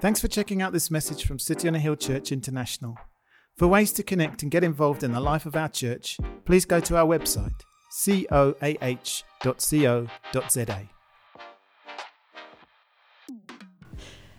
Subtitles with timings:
[0.00, 2.96] Thanks for checking out this message from City on a Hill Church International.
[3.56, 6.78] For ways to connect and get involved in the life of our church, please go
[6.78, 7.50] to our website,
[8.06, 8.78] coah.co.za.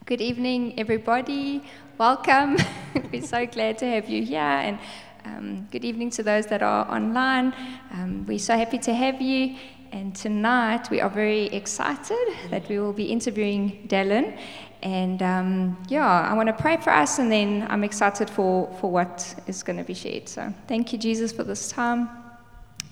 [0.06, 1.62] Good evening, everybody.
[1.98, 2.56] Welcome.
[3.12, 4.80] We're so glad to have you here, and
[5.26, 7.54] um, good evening to those that are online.
[7.92, 9.58] Um, we're so happy to have you.
[9.92, 14.38] And tonight we are very excited that we will be interviewing Dallin.
[14.84, 18.92] And um, yeah, I want to pray for us, and then I'm excited for, for
[18.92, 20.30] what is going to be shared.
[20.30, 22.08] So thank you, Jesus, for this time.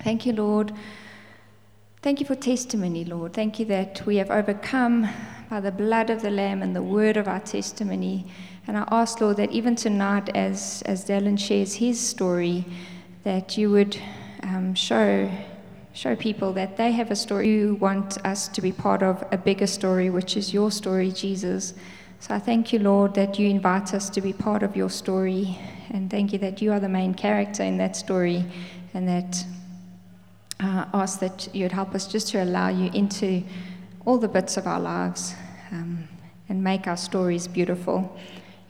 [0.01, 0.73] Thank you, Lord.
[2.01, 3.33] Thank you for testimony, Lord.
[3.33, 5.07] Thank you that we have overcome
[5.49, 8.25] by the blood of the Lamb and the word of our testimony.
[8.65, 12.65] And I ask, Lord, that even tonight, as, as Dallin shares his story,
[13.23, 13.97] that you would
[14.43, 15.29] um, show
[15.97, 17.49] show people that they have a story.
[17.49, 21.73] You want us to be part of a bigger story, which is your story, Jesus.
[22.19, 25.57] So I thank you, Lord, that you invite us to be part of your story.
[25.89, 28.45] And thank you that you are the main character in that story.
[28.93, 29.43] And that
[30.59, 33.43] uh, ask that you'd help us just to allow you into
[34.05, 35.33] all the bits of our lives
[35.71, 36.07] um,
[36.47, 38.15] and make our stories beautiful.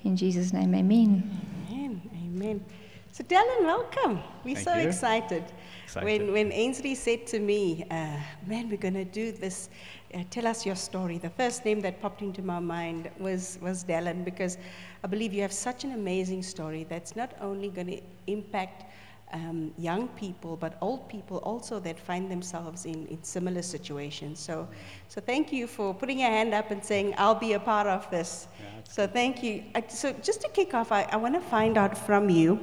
[0.06, 1.30] In Jesus' name, amen.
[1.70, 2.02] Amen.
[2.14, 2.66] Amen.
[3.12, 4.20] So, Dallin, welcome.
[4.44, 4.88] We're Thank so you.
[4.88, 5.44] excited.
[5.84, 6.06] Excited.
[6.06, 9.70] When, when Ainsley said to me, uh, Man, we're going to do this,
[10.14, 13.84] uh, tell us your story, the first name that popped into my mind was, was
[13.84, 14.58] Dallin because
[15.04, 18.86] I believe you have such an amazing story that's not only going to impact
[19.34, 24.40] um, young people, but old people also that find themselves in, in similar situations.
[24.40, 24.68] So,
[25.08, 28.10] so thank you for putting your hand up and saying, I'll be a part of
[28.10, 28.48] this.
[28.84, 29.64] so thank you.
[29.76, 32.60] Uh, so just to kick off, I, I want to find out from you,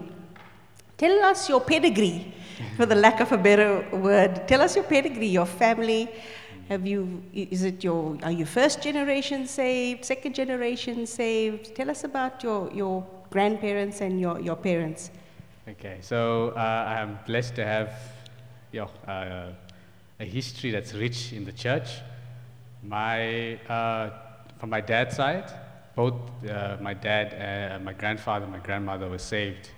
[0.97, 2.33] tell us your pedigree,
[2.77, 4.47] for the lack of a better word.
[4.49, 6.09] Tell us your pedigree, your family.
[6.69, 11.75] Have you, is it your, are you first generation saved, second generation saved?
[11.75, 15.11] Tell us about your, your grandparents and your, your parents.
[15.69, 17.93] Okay, so uh, I am blessed to have
[18.73, 19.53] you know, uh,
[20.21, 21.89] a history that's rich in the church.
[22.83, 24.11] My, uh,
[24.59, 25.51] from my dad's side,
[25.95, 26.15] both
[26.49, 29.71] uh, my dad, uh, my grandfather, and my grandmother were saved.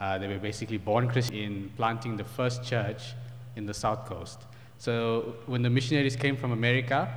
[0.00, 3.14] Uh, they were basically born Christian in planting the first church
[3.56, 4.40] in the South Coast.
[4.78, 7.12] So when the missionaries came from America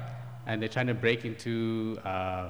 [0.45, 2.49] and they're trying to break into uh,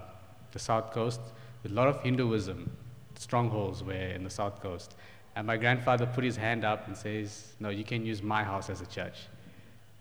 [0.51, 1.21] the South Coast,
[1.65, 2.71] a lot of Hinduism
[3.15, 4.95] strongholds were in the South Coast.
[5.35, 8.69] And my grandfather put his hand up and says, No, you can use my house
[8.69, 9.17] as a church.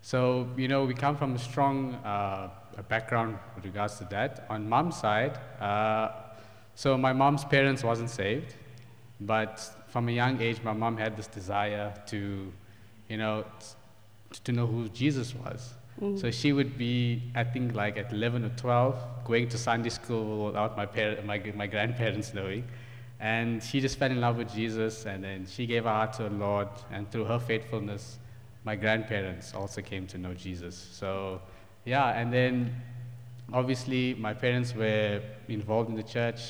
[0.02, 2.50] So, you know, we come from a strong uh,
[2.88, 4.46] background with regards to that.
[4.50, 6.10] On mom's side, uh,
[6.74, 8.56] so my mom's parents wasn't saved,
[9.20, 12.52] but from a young age, my mom had this desire to,
[13.08, 15.74] you know, t- to know who Jesus was.
[16.00, 16.20] Mm.
[16.20, 20.46] So she would be, I think, like at 11 or 12, going to Sunday school
[20.46, 22.64] without my, par- my, my grandparents knowing.
[23.20, 26.24] And she just fell in love with Jesus, and then she gave her heart to
[26.24, 28.18] the Lord, and through her faithfulness,
[28.64, 30.76] my grandparents also came to know Jesus.
[30.92, 31.40] So,
[31.84, 32.74] yeah, and then
[33.52, 36.40] obviously my parents were involved in the church.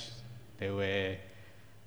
[0.59, 1.17] They were,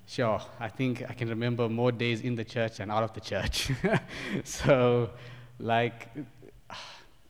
[0.06, 3.20] sure, I think I can remember more days in the church than out of the
[3.20, 3.70] church.
[4.44, 5.10] so,
[5.58, 6.08] like,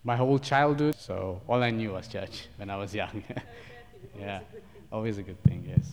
[0.05, 3.25] my whole childhood, so all I knew was church when I was young.
[4.19, 4.41] yeah,
[4.93, 5.85] always a good thing, yes.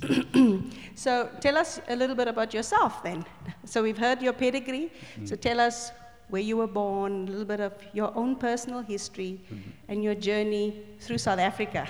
[0.95, 3.25] So tell us a little bit about yourself then.
[3.65, 4.91] So we've heard your pedigree.
[5.25, 5.91] So tell us
[6.29, 9.41] where you were born, a little bit of your own personal history
[9.87, 11.87] and your journey through South Africa.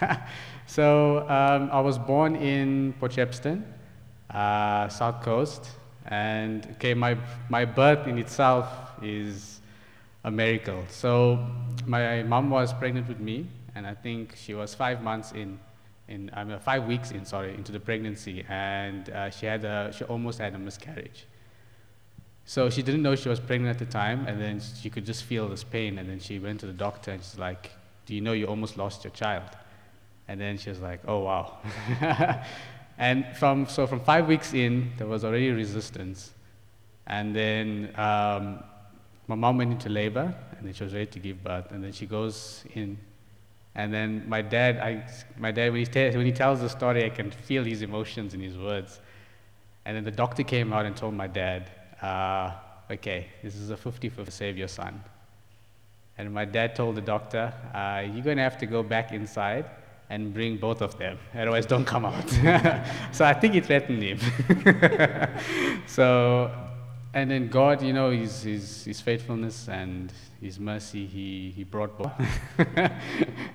[0.66, 3.62] so um, I was born in Port Shepstone,
[4.30, 5.70] uh, South Coast,
[6.06, 7.16] and okay, my
[7.48, 8.68] my birth in itself
[9.02, 9.60] is
[10.24, 10.84] a miracle.
[10.88, 11.46] So
[11.86, 15.58] my mom was pregnant with me, and I think she was five months in,
[16.08, 19.92] in I mean five weeks in, sorry, into the pregnancy, and uh, she had a,
[19.96, 21.26] she almost had a miscarriage.
[22.44, 25.24] So she didn't know she was pregnant at the time, and then she could just
[25.24, 27.70] feel this pain, and then she went to the doctor, and she's like,
[28.06, 29.50] "Do you know you almost lost your child?"
[30.28, 31.58] And then she was like, "Oh wow."
[32.98, 36.32] and from so from five weeks in, there was already resistance,
[37.06, 38.62] and then um,
[39.26, 41.92] my mom went into labor, and then she was ready to give birth, and then
[41.92, 42.98] she goes in,
[43.74, 45.06] and then my dad, I,
[45.38, 48.32] my dad when he te- when he tells the story, I can feel his emotions
[48.32, 49.00] in his words.
[49.84, 51.70] And then the doctor came out and told my dad,
[52.02, 52.52] uh,
[52.90, 55.00] okay, this is a 50-50 save your son.
[56.18, 59.66] And my dad told the doctor, uh, you're going to have to go back inside
[60.08, 62.28] and bring both of them, otherwise don't come out.
[63.12, 64.18] so I think it threatened him.
[65.86, 66.50] so,
[67.12, 71.98] and then God, you know, his, his, his faithfulness and his mercy, he, he brought
[71.98, 72.12] both.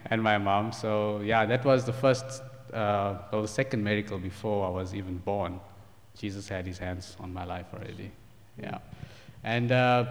[0.06, 0.72] and my mom.
[0.72, 2.42] So yeah, that was the first
[2.74, 5.60] uh, well, the second miracle before I was even born.
[6.18, 8.12] Jesus had his hands on my life already.
[8.58, 8.80] Yeah.
[9.44, 10.06] And uh,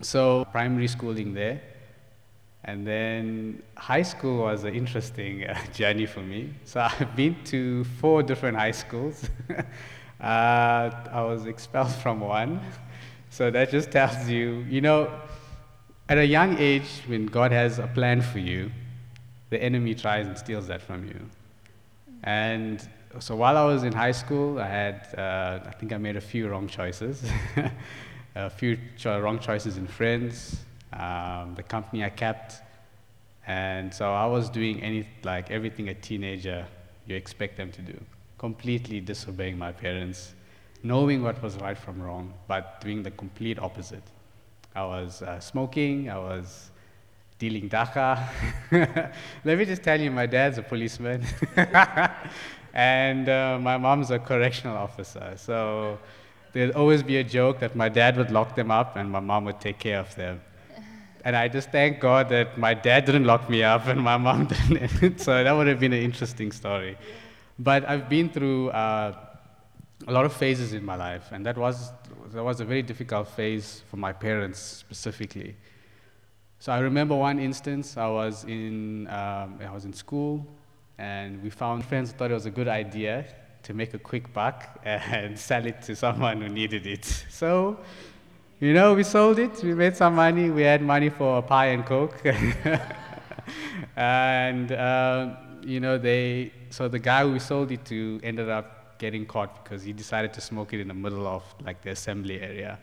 [0.00, 1.60] so primary schooling there.
[2.64, 6.50] And then high school was an interesting uh, journey for me.
[6.64, 9.28] So I've been to four different high schools.
[10.20, 12.60] uh, I was expelled from one.
[13.30, 15.10] So that just tells you, you know,
[16.08, 18.70] at a young age, when God has a plan for you,
[19.50, 21.18] the enemy tries and steals that from you.
[22.24, 22.86] And
[23.18, 26.20] so while I was in high school, I had, uh, I think I made a
[26.20, 27.24] few wrong choices.
[28.34, 30.56] a few cho- wrong choices in friends,
[30.92, 32.60] um, the company I kept.
[33.46, 36.66] And so I was doing any, like everything a teenager
[37.06, 37.98] you expect them to do,
[38.38, 40.34] completely disobeying my parents,
[40.82, 44.02] knowing what was right from wrong, but doing the complete opposite.
[44.74, 46.70] I was uh, smoking, I was
[47.38, 48.28] dealing dagga.
[49.44, 51.24] Let me just tell you, my dad's a policeman,
[52.74, 55.34] and uh, my mom's a correctional officer.
[55.36, 55.98] So
[56.52, 59.44] there'd always be a joke that my dad would lock them up and my mom
[59.46, 60.40] would take care of them.
[61.24, 64.46] And I just thank God that my dad didn't lock me up and my mom
[64.70, 65.20] didn't.
[65.20, 66.96] so that would have been an interesting story.
[67.58, 69.14] But I've been through uh,
[70.08, 71.92] a lot of phases in my life, and that was,
[72.32, 75.56] that was a very difficult phase for my parents specifically.
[76.58, 80.46] So I remember one instance, I was in, um, I was in school,
[80.98, 83.26] and we found friends who thought it was a good idea
[83.62, 87.04] to make a quick buck and sell it to someone who needed it.
[87.30, 87.78] So
[88.62, 91.66] you know, we sold it, we made some money, we had money for a pie
[91.66, 92.24] and coke.
[93.96, 99.26] and, uh, you know, they, so the guy we sold it to ended up getting
[99.26, 102.78] caught because he decided to smoke it in the middle of like the assembly area.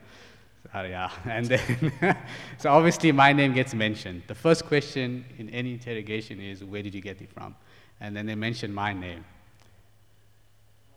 [0.74, 2.14] Uh, yeah, and then,
[2.58, 4.22] so obviously my name gets mentioned.
[4.26, 7.56] The first question in any interrogation is, where did you get it from?
[8.02, 9.24] And then they mention my name.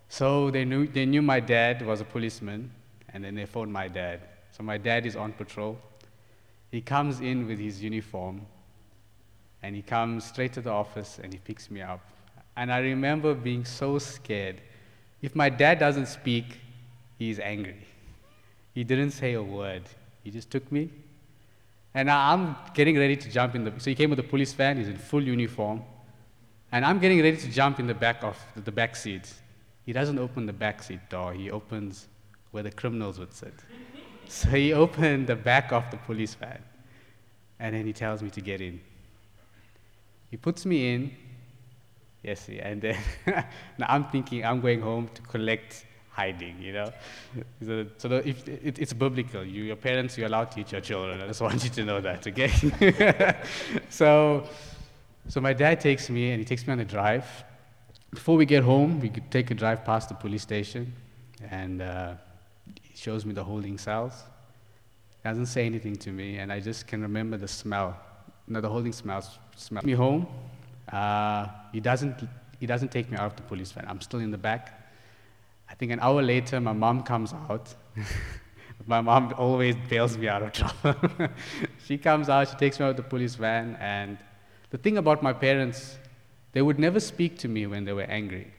[0.09, 2.69] So they knew, they knew my dad was a policeman,
[3.13, 4.19] and then they phoned my dad.
[4.55, 5.77] So my dad is on patrol.
[6.71, 8.45] He comes in with his uniform
[9.63, 12.01] and he comes straight to the office and he picks me up.
[12.55, 14.61] And I remember being so scared.
[15.23, 16.59] If my dad doesn't speak,
[17.17, 17.87] he's angry.
[18.75, 19.83] He didn't say a word.
[20.23, 20.89] He just took me.
[21.95, 23.73] And I'm getting ready to jump in the.
[23.77, 25.81] So he came with a police van, he's in full uniform.
[26.71, 29.31] And I'm getting ready to jump in the back of the back seat.
[29.85, 32.07] He doesn't open the back seat door, he opens
[32.51, 33.53] where the criminals would sit.
[34.27, 36.61] So he opened the back of the police van,
[37.59, 38.79] and then he tells me to get in.
[40.31, 41.11] He puts me in,
[42.23, 42.97] yes, and then
[43.77, 46.91] now I'm thinking I'm going home to collect hiding, you know.
[47.65, 49.43] So, so the, if, it, it's biblical.
[49.43, 51.21] You, your parents, you're allowed to teach your children.
[51.21, 53.35] I just want you to know that, okay?
[53.89, 54.47] so,
[55.27, 57.25] so my dad takes me, and he takes me on a drive.
[58.11, 60.93] Before we get home, we take a drive past the police station,
[61.49, 62.13] and uh,
[62.95, 64.13] shows me the holding cells.
[65.23, 67.97] Doesn't say anything to me, and I just can remember the smell.
[68.47, 70.27] You the holding smells smell me home.
[70.91, 72.27] Uh, he doesn't
[72.59, 73.85] he doesn't take me out of the police van.
[73.87, 74.79] I'm still in the back.
[75.69, 77.73] I think an hour later, my mom comes out.
[78.85, 81.29] my mom always bails me out of trouble.
[81.85, 84.17] she comes out, she takes me out of the police van, and
[84.69, 85.97] the thing about my parents,
[86.51, 88.53] they would never speak to me when they were angry.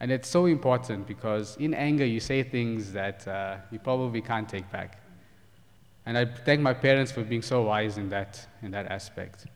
[0.00, 4.48] And it's so important because in anger, you say things that uh, you probably can't
[4.48, 5.00] take back.
[6.06, 9.46] And I thank my parents for being so wise in that, in that aspect.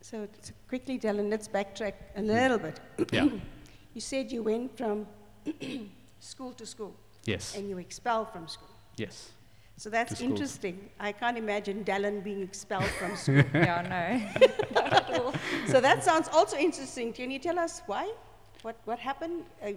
[0.00, 2.80] So, so quickly, Dylan, let's backtrack a little bit.
[3.12, 3.28] Yeah.
[3.94, 5.06] You said you went from
[6.20, 6.94] school to school
[7.24, 7.56] Yes.
[7.56, 8.68] and you were expelled from school.
[8.96, 9.30] Yes.
[9.76, 10.88] So that's interesting.
[11.00, 13.42] I can't imagine Dallin being expelled from school.
[13.54, 14.46] yeah, no,
[14.80, 15.32] not at all.
[15.66, 17.12] so that sounds also interesting.
[17.12, 18.12] Can you tell us why?
[18.62, 19.44] What, what happened?
[19.62, 19.72] Uh,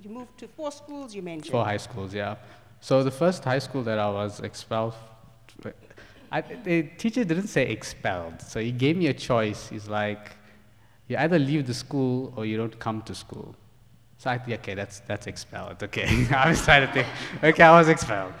[0.00, 1.52] you moved to four schools, you mentioned.
[1.52, 2.36] Four high schools, yeah.
[2.80, 4.94] So the first high school that I was expelled,
[6.30, 8.42] I, the teacher didn't say expelled.
[8.42, 9.68] So he gave me a choice.
[9.68, 10.32] He's like,
[11.08, 13.54] you either leave the school or you don't come to school.
[14.18, 15.82] So I think, okay, that's, that's expelled.
[15.82, 17.06] Okay, I was trying to think,
[17.42, 18.32] okay, I was expelled.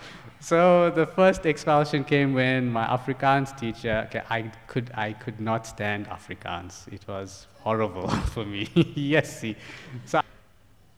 [0.44, 5.66] So the first expulsion came when my Afrikaans teacher, okay, I could, I could not
[5.66, 6.86] stand Afrikaans.
[6.92, 8.68] It was horrible for me.
[8.94, 9.56] yes, he.
[10.04, 10.20] So,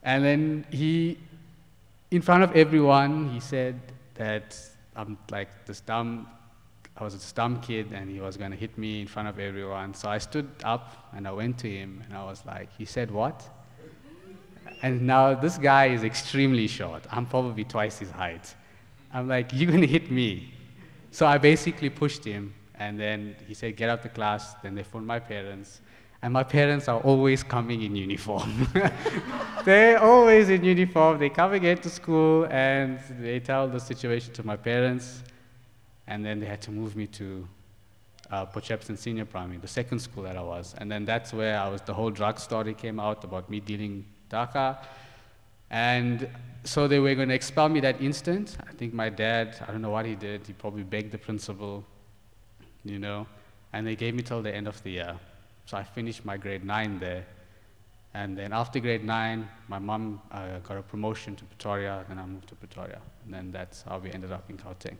[0.02, 1.18] and then he,
[2.10, 3.80] in front of everyone, he said
[4.14, 4.58] that
[4.96, 6.26] I'm like this dumb,
[6.96, 9.38] I was a dumb kid and he was going to hit me in front of
[9.38, 9.94] everyone.
[9.94, 13.12] So I stood up and I went to him and I was like, he said
[13.12, 13.48] what?
[14.82, 17.04] And now this guy is extremely short.
[17.12, 18.52] I'm probably twice his height.
[19.16, 20.52] I'm like, you're going to hit me.
[21.10, 24.54] So I basically pushed him and then he said, get out the class.
[24.62, 25.80] Then they phoned my parents.
[26.20, 28.68] and my parents are always coming in uniform.
[29.64, 31.18] They're always in uniform.
[31.18, 35.22] They come coming into school and they tell the situation to my parents,
[36.06, 37.48] and then they had to move me to
[38.30, 40.74] uh, Port Shepstone Senior Primary, the second school that I was.
[40.76, 44.04] And then that's where I was, the whole drug story came out about me dealing
[44.30, 44.76] dagga.
[45.70, 46.28] And
[46.66, 48.56] so they were going to expel me that instant.
[48.68, 51.84] I think my dad, I don't know what he did, he probably begged the principal,
[52.84, 53.26] you know,
[53.72, 55.16] and they gave me till the end of the year.
[55.66, 57.24] So I finished my grade nine there.
[58.14, 62.26] And then after grade nine, my mom uh, got a promotion to Pretoria, and I
[62.26, 63.00] moved to Pretoria.
[63.24, 64.96] And then that's how we ended up in Gauteng.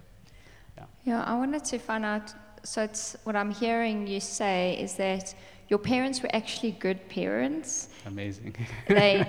[0.77, 0.85] Yeah.
[1.05, 2.33] Yeah, I wanted to find out.
[2.63, 5.35] So, it's what I'm hearing you say is that
[5.69, 7.89] your parents were actually good parents.
[8.07, 8.55] Amazing.
[8.89, 9.25] they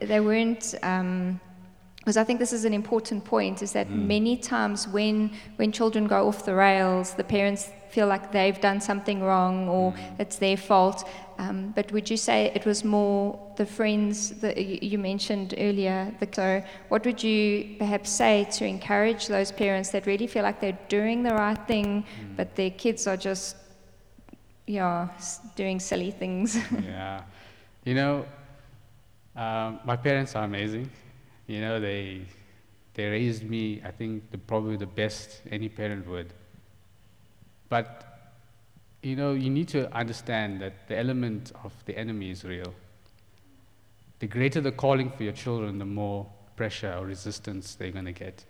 [0.00, 0.74] they weren't.
[0.82, 1.40] Um,
[2.08, 6.06] because I think this is an important point, is that many times when when children
[6.06, 10.56] go off the rails, the parents feel like they've done something wrong or it's their
[10.56, 11.06] fault.
[11.38, 16.10] Um, but would you say it was more the friends that you mentioned earlier?
[16.18, 20.62] The, so, what would you perhaps say to encourage those parents that really feel like
[20.62, 22.06] they're doing the right thing,
[22.38, 23.54] but their kids are just,
[24.66, 25.08] yeah,
[25.56, 26.56] doing silly things?
[26.82, 27.20] yeah.
[27.84, 28.24] You know,
[29.36, 30.88] um, my parents are amazing.
[31.48, 32.22] You know, they
[32.94, 33.82] they raised me.
[33.84, 36.32] I think the, probably the best any parent would.
[37.68, 38.04] But
[39.02, 42.74] you know, you need to understand that the element of the enemy is real.
[44.18, 46.26] The greater the calling for your children, the more
[46.56, 48.44] pressure or resistance they're going to get.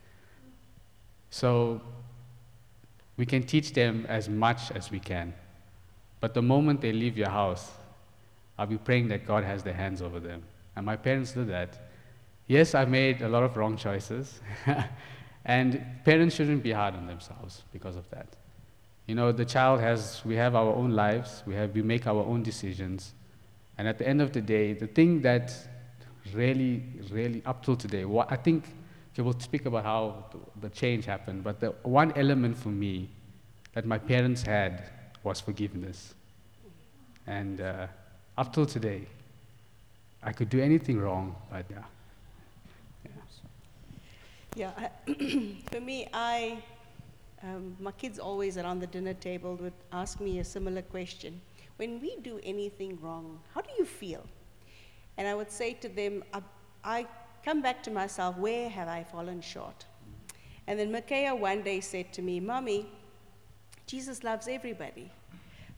[1.30, 1.80] So
[3.18, 5.34] we can teach them as much as we can.
[6.20, 7.70] But the moment they leave your house,
[8.58, 10.42] I'll be praying that God has their hands over them.
[10.74, 11.87] And my parents did that.
[12.48, 14.40] Yes, I've made a lot of wrong choices.
[15.44, 18.26] and parents shouldn't be hard on themselves because of that.
[19.06, 22.24] You know, the child has, we have our own lives, we, have, we make our
[22.24, 23.12] own decisions.
[23.76, 25.52] And at the end of the day, the thing that
[26.32, 28.64] really, really, up till today, what, I think
[29.12, 30.24] okay, we'll speak about how
[30.60, 33.10] the change happened, but the one element for me
[33.74, 34.84] that my parents had
[35.22, 36.14] was forgiveness.
[37.26, 37.86] And uh,
[38.38, 39.06] up till today,
[40.22, 41.84] I could do anything wrong, but yeah.
[44.58, 44.72] Yeah,
[45.70, 46.60] for me, I,
[47.44, 51.40] um, my kids always around the dinner table would ask me a similar question.
[51.76, 54.26] When we do anything wrong, how do you feel?
[55.16, 56.42] And I would say to them, I,
[56.82, 57.06] I
[57.44, 59.84] come back to myself, where have I fallen short?
[60.66, 62.88] And then Micaiah one day said to me, Mommy,
[63.86, 65.08] Jesus loves everybody,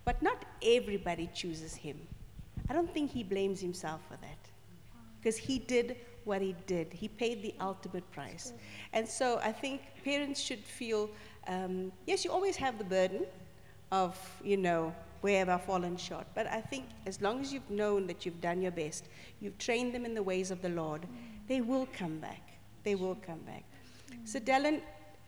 [0.07, 2.01] but not everybody chooses him.
[2.71, 4.39] I don't think he blames himself for that
[5.19, 5.99] because he did
[6.31, 6.87] what he did.
[7.03, 8.53] He paid the ultimate price.
[8.97, 11.11] And so I think parents should feel
[11.47, 13.23] um, yes, you always have the burden
[13.91, 16.27] of, you know, where have I fallen short.
[16.35, 19.09] But I think as long as you've known that you've done your best,
[19.41, 21.07] you've trained them in the ways of the Lord,
[21.49, 22.43] they will come back.
[22.85, 23.65] They will come back.
[24.25, 24.81] So, Dallin,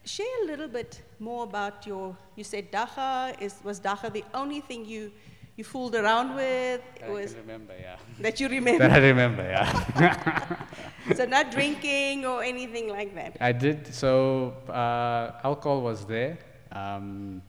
[0.05, 2.17] share a little bit more about your.
[2.37, 5.13] You said Dagga is was Dagga the only thing you
[5.57, 6.81] you fooled around with?
[7.01, 7.97] That I was remember, yeah.
[8.21, 8.89] that you remember?
[8.89, 10.67] That I remember, yeah.
[11.15, 13.37] so not drinking or anything like that.
[13.41, 13.93] I did.
[13.95, 16.39] So uh, alcohol was there
[16.73, 17.43] um,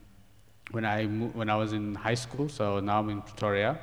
[0.71, 2.49] when I mo- when I was in high school.
[2.49, 3.79] So now I'm in Pretoria.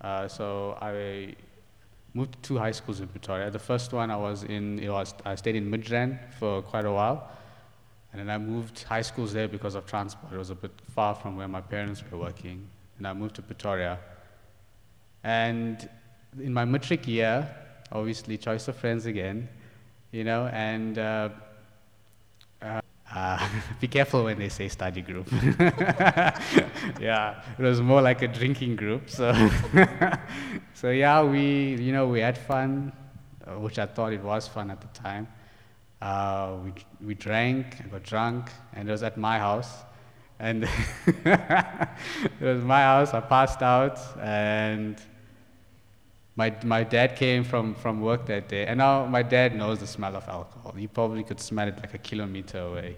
[0.00, 1.34] Uh, so I
[2.14, 3.50] moved to two high schools in Pretoria.
[3.50, 6.92] The first one I was in, it was I stayed in Midrand for quite a
[6.92, 7.28] while,
[8.12, 10.32] and then I moved high schools there because of transport.
[10.32, 12.66] It was a bit far from where my parents were working,
[12.98, 13.98] and I moved to Pretoria.
[15.24, 15.88] And
[16.40, 17.48] in my matric year,
[17.92, 19.48] obviously choice of friends again,
[20.12, 21.28] you know, and uh,
[22.60, 22.80] uh,
[23.14, 23.48] uh,
[23.80, 25.30] be careful when they say study group.
[27.00, 29.08] yeah, it was more like a drinking group.
[29.08, 29.32] So,
[30.74, 32.92] so yeah, we, you know, we had fun,
[33.46, 35.28] uh, which I thought it was fun at the time.
[36.00, 36.72] Uh, we,
[37.04, 39.82] we drank, I got drunk, and it was at my house.
[40.40, 40.64] And
[41.06, 44.96] it was my house, I passed out, and
[46.36, 49.86] my, my dad came from, from work that day, and now my dad knows the
[49.86, 50.72] smell of alcohol.
[50.76, 52.96] He probably could smell it like a kilometer away.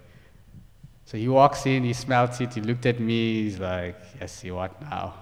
[1.06, 4.50] So he walks in, he smells it, he looked at me, he's like, yes, see
[4.50, 5.14] what now?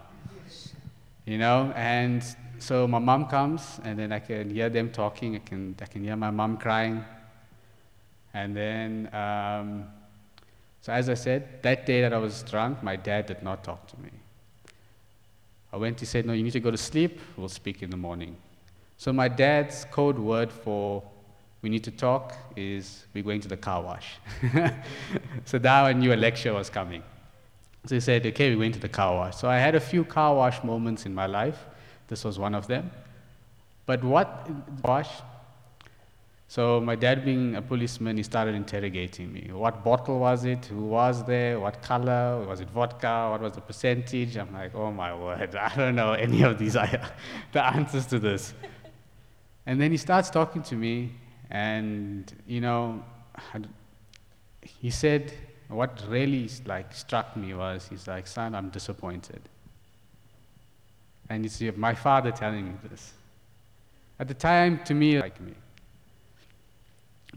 [1.25, 2.25] You know, and
[2.59, 6.03] so my mom comes, and then I can hear them talking, I can, I can
[6.03, 7.05] hear my mom crying.
[8.35, 9.85] And then, um,
[10.89, 13.87] so as I said, that day that I was drunk, my dad did not talk
[13.89, 14.09] to me.
[15.71, 17.21] I went, he said, No, you need to go to sleep.
[17.37, 18.39] We'll speak in the morning.
[18.97, 21.03] So my dad's code word for
[21.61, 24.15] we need to talk is we're going to the car wash.
[25.45, 27.03] so now I knew a lecture was coming.
[27.85, 29.37] So he said, okay, we went to the car wash.
[29.37, 31.67] So I had a few car wash moments in my life.
[32.07, 32.91] This was one of them.
[33.85, 34.49] But what
[34.83, 35.11] wash?
[36.51, 39.51] So my dad being a policeman, he started interrogating me.
[39.53, 40.65] What bottle was it?
[40.65, 41.61] Who was there?
[41.61, 42.43] What color?
[42.49, 43.29] Was it vodka?
[43.31, 44.39] What was the percentage?
[44.39, 46.73] I'm like, oh my word, I don't know any of these
[47.53, 48.55] the answers to this.
[49.67, 51.13] And then he starts talking to me,
[51.51, 53.05] and you know,
[54.63, 55.35] he said,
[55.69, 59.43] what really like struck me was, he's like, son, I'm disappointed.
[61.29, 63.13] And it's my father telling me this.
[64.19, 65.53] At the time, to me, like me.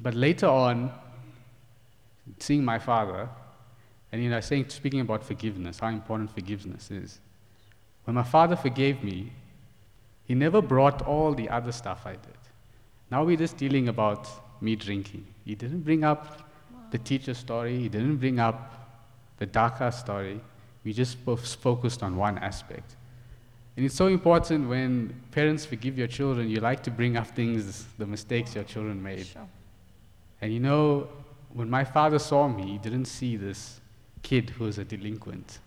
[0.02, 0.92] But later on,
[2.40, 3.30] seeing my father,
[4.12, 7.20] and you know, saying, speaking about forgiveness, how important forgiveness is.
[8.04, 9.32] When my father forgave me,
[10.26, 12.42] he never brought all the other stuff I did.
[13.10, 14.28] Now we're just dealing about
[14.62, 15.26] me drinking.
[15.46, 16.50] He didn't bring up
[16.92, 18.90] the teacher story, he didn't bring up
[19.38, 20.42] the dagga story.
[20.84, 22.96] We just focused on one aspect.
[23.78, 27.86] And it's so important when parents forgive your children, you like to bring up things,
[27.98, 29.28] the mistakes your children made.
[29.28, 29.48] Sure.
[30.42, 31.08] And you know,
[31.54, 33.80] when my father saw me, he didn't see this
[34.24, 35.60] kid who was a delinquent.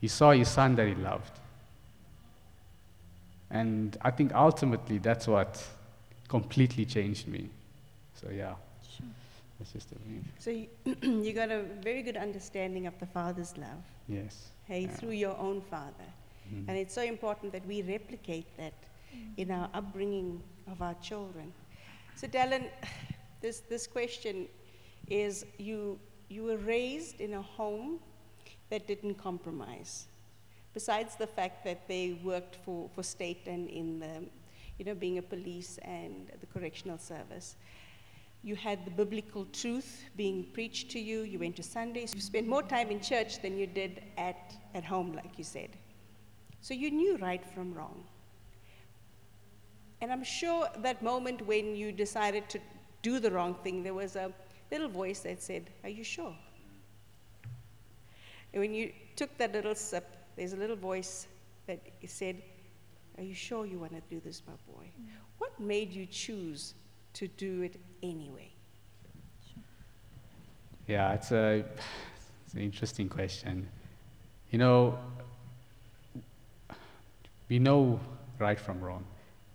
[0.00, 1.38] He saw his son that he loved.
[3.50, 5.64] And I think ultimately that's what
[6.28, 7.48] completely changed me.
[8.14, 8.54] So, yeah.
[8.96, 9.06] Sure.
[9.58, 10.20] That's just a me.
[10.38, 10.68] So, you,
[11.22, 13.82] you got a very good understanding of the Father's love.
[14.08, 14.48] Yes.
[14.66, 14.88] Hey, yeah.
[14.88, 16.08] through your own Father.
[16.48, 16.68] Mm-hmm.
[16.68, 18.74] And it's so important that we replicate that
[19.14, 19.40] mm-hmm.
[19.40, 21.52] in our upbringing of our children.
[22.16, 22.64] So, Dallin,
[23.40, 24.48] this, this question
[25.08, 28.00] is you, you were raised in a home
[28.70, 30.06] that didn't compromise.
[30.74, 34.24] Besides the fact that they worked for, for state and in the,
[34.78, 37.56] you know, being a police and the correctional service,
[38.42, 41.22] you had the biblical truth being preached to you.
[41.22, 42.14] You went to Sundays.
[42.14, 45.70] You spent more time in church than you did at, at home, like you said.
[46.60, 48.04] So you knew right from wrong.
[50.00, 52.60] And I'm sure that moment when you decided to
[53.06, 54.32] do the wrong thing, there was a
[54.72, 56.34] little voice that said, Are you sure?
[58.52, 61.28] And when you took that little sip, there's a little voice
[61.68, 62.42] that said,
[63.16, 64.86] Are you sure you want to do this, my boy?
[64.86, 65.06] Mm.
[65.38, 66.74] What made you choose
[67.12, 68.50] to do it anyway?
[70.88, 71.64] Yeah, it's, a,
[72.44, 73.68] it's an interesting question.
[74.50, 74.98] You know,
[77.48, 78.00] we know
[78.40, 79.04] right from wrong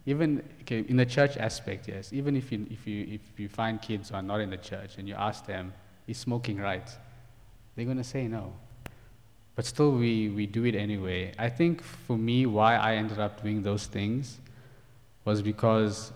[0.05, 3.81] even okay, in the church aspect, yes, even if you, if, you, if you find
[3.81, 5.73] kids who are not in the church and you ask them,
[6.07, 6.89] is smoking right?
[7.75, 8.53] They're going to say no.
[9.55, 11.33] But still, we, we do it anyway.
[11.37, 14.39] I think for me, why I ended up doing those things
[15.25, 16.11] was because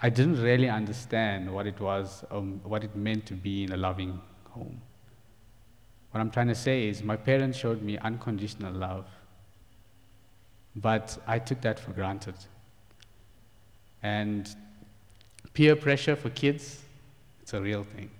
[0.00, 3.76] I didn't really understand what it was, um, what it meant to be in a
[3.76, 4.20] loving
[4.50, 4.80] home.
[6.10, 9.06] What I'm trying to say is, my parents showed me unconditional love,
[10.76, 12.34] but I took that for granted.
[14.04, 14.54] And
[15.54, 16.82] peer pressure for kids,
[17.40, 18.10] it's a real thing.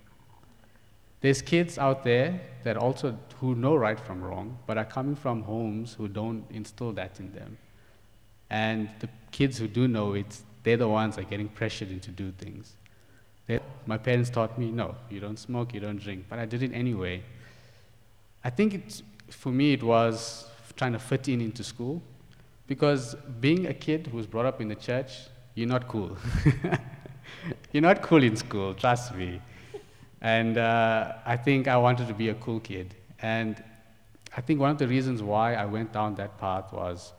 [1.20, 5.42] There's kids out there that also who know right from wrong, but are coming from
[5.42, 7.58] homes who don't instill that in them.
[8.48, 12.10] And the kids who do know it, they're the ones that are getting pressured into
[12.10, 12.76] do things.
[13.46, 16.62] They, my parents taught me, no, you don't smoke, you don't drink, but I did
[16.62, 17.22] it anyway.
[18.42, 22.00] I think it, for me it was trying to fit in into school,
[22.66, 25.12] because being a kid who was brought up in the church,
[25.54, 26.16] you're not cool.
[27.72, 29.40] you're not cool in school, trust me.
[30.20, 32.94] And uh, I think I wanted to be a cool kid.
[33.20, 33.62] And
[34.36, 37.12] I think one of the reasons why I went down that path was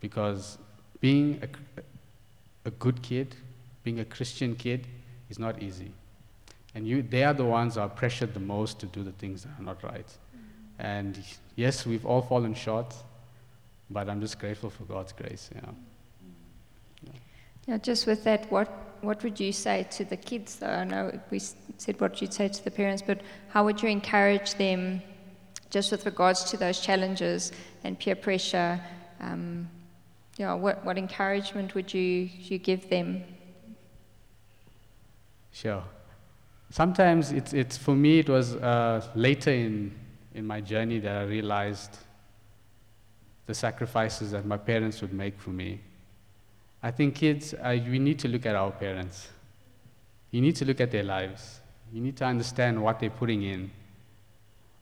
[0.00, 0.58] because
[1.00, 3.36] being a, a good kid,
[3.84, 4.86] being a Christian kid,
[5.28, 5.92] is not easy.
[6.74, 9.44] And you, they are the ones who are pressured the most to do the things
[9.44, 10.06] that are not right.
[10.78, 11.18] And
[11.54, 12.94] yes, we've all fallen short,
[13.90, 15.48] but I'm just grateful for God's grace.
[15.54, 15.70] Yeah.
[17.66, 18.68] Yeah, just with that, what
[19.02, 20.56] what would you say to the kids?
[20.56, 23.88] Though I know we said what you'd say to the parents, but how would you
[23.88, 25.02] encourage them,
[25.70, 27.52] just with regards to those challenges
[27.84, 28.80] and peer pressure?
[29.20, 29.68] Um,
[30.36, 33.22] yeah, what what encouragement would you you give them?
[35.52, 35.82] Sure.
[36.70, 39.92] Sometimes it's it's for me it was uh, later in
[40.34, 41.98] in my journey that I realized
[43.46, 45.80] the sacrifices that my parents would make for me
[46.82, 49.28] I think kids, uh, we need to look at our parents.
[50.30, 51.60] You need to look at their lives.
[51.92, 53.70] You need to understand what they're putting in.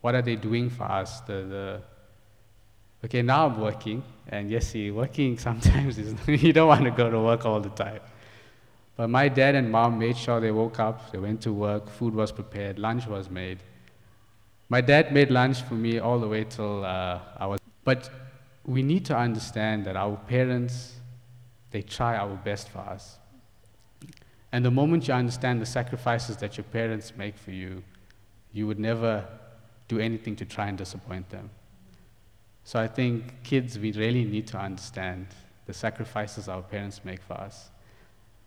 [0.00, 1.20] What are they doing for us?
[1.20, 1.82] The, the
[3.04, 7.10] okay, now I'm working, and yes, see, working sometimes is you don't want to go
[7.10, 8.00] to work all the time.
[8.96, 12.14] But my dad and mom made sure they woke up, they went to work, food
[12.14, 13.58] was prepared, lunch was made.
[14.68, 17.60] My dad made lunch for me all the way till uh, I was.
[17.82, 18.08] But
[18.64, 20.92] we need to understand that our parents,
[21.74, 23.18] they try our best for us.
[24.52, 27.82] And the moment you understand the sacrifices that your parents make for you,
[28.52, 29.26] you would never
[29.88, 31.50] do anything to try and disappoint them.
[32.62, 35.26] So I think kids, we really need to understand
[35.66, 37.70] the sacrifices our parents make for us.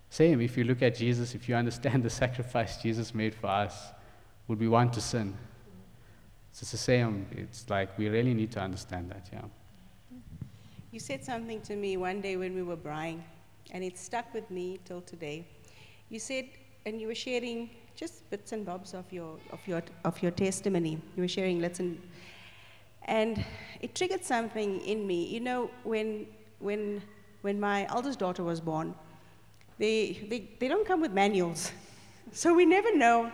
[0.10, 3.90] Same, if you look at Jesus, if you understand the sacrifice Jesus made for us,
[4.48, 5.36] would we want to sin?
[6.50, 7.28] It's the same.
[7.32, 9.42] It's like we really need to understand that, yeah.
[10.98, 13.24] You said something to me one day when we were buying,
[13.70, 15.46] and it stuck with me till today.
[16.10, 16.46] You said,
[16.88, 21.00] and you were sharing just bits and bobs of your, of your, of your testimony.
[21.16, 22.02] You were sharing let's and,
[23.04, 23.46] and
[23.80, 25.26] it triggered something in me.
[25.26, 26.26] You know, when,
[26.58, 27.04] when,
[27.44, 28.96] when my eldest daughter was born,
[29.78, 31.72] they, they, they don't come with manuals.
[32.32, 33.32] So we never know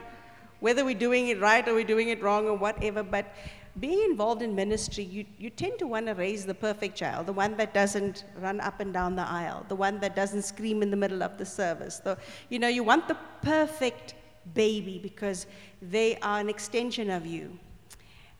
[0.60, 3.04] whether we're doing it right or we're doing it wrong or whatever.
[3.04, 3.34] But
[3.80, 7.34] being involved in ministry, you, you tend to want to raise the perfect child, the
[7.34, 10.92] one that doesn't run up and down the aisle, the one that doesn't scream in
[10.92, 11.98] the middle of the service.
[11.98, 12.18] The,
[12.50, 14.14] you know, you want the perfect
[14.54, 15.48] baby because
[15.82, 17.58] they are an extension of you.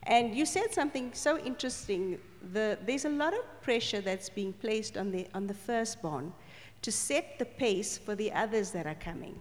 [0.04, 2.20] And you said something so interesting.
[2.52, 6.34] The, there's a lot of pressure that's being placed on the, on the firstborn
[6.82, 9.40] to set the pace for the others that are coming.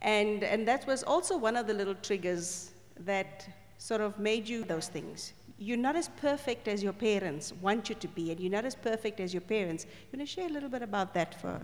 [0.00, 3.46] And, and that was also one of the little triggers that
[3.78, 5.32] sort of made you those things.
[5.58, 8.74] You're not as perfect as your parents want you to be, and you're not as
[8.74, 9.84] perfect as your parents.
[9.84, 11.60] You want to share a little bit about that for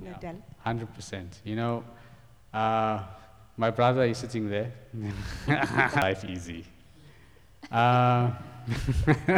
[0.00, 0.32] you know, yeah,
[0.66, 1.26] 100%.
[1.44, 1.84] You know,
[2.52, 3.02] uh,
[3.56, 4.72] my brother is sitting there.
[5.96, 6.64] Life easy.
[7.70, 8.32] Uh,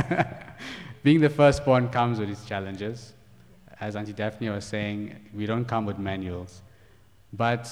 [1.02, 3.12] being the firstborn comes with its challenges
[3.80, 6.62] as Auntie Daphne was saying, we don't come with manuals.
[7.32, 7.70] But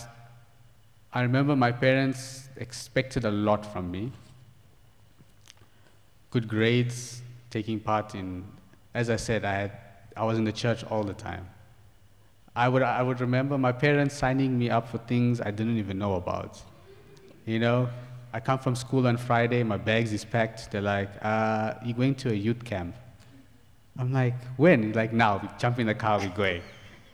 [1.12, 4.12] I remember my parents expected a lot from me.
[6.30, 8.44] Good grades, taking part in,
[8.94, 9.72] as I said, I, had,
[10.16, 11.48] I was in the church all the time.
[12.54, 15.98] I would, I would remember my parents signing me up for things I didn't even
[15.98, 16.60] know about.
[17.44, 17.88] You know,
[18.32, 20.70] I come from school on Friday, my bags is packed.
[20.70, 22.94] They're like, uh, you're going to a youth camp.
[23.98, 24.92] I'm like, when?
[24.92, 25.38] like, now.
[25.42, 26.60] We jump in the car, we go.